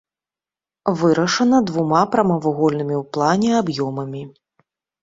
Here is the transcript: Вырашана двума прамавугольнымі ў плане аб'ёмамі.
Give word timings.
Вырашана 1.01 1.57
двума 1.69 2.01
прамавугольнымі 2.17 2.95
ў 3.01 3.03
плане 3.15 3.49
аб'ёмамі. 3.63 4.29